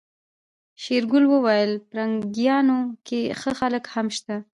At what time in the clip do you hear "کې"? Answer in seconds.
3.07-3.21